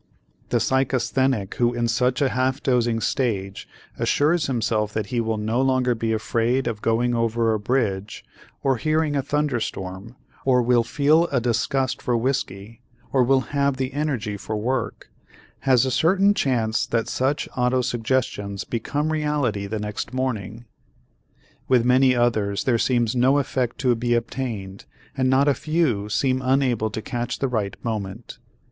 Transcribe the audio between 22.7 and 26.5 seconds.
seems no effect to be obtained and not a few seem